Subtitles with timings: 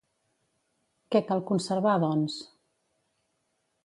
[1.15, 2.39] Què cal conservar, doncs?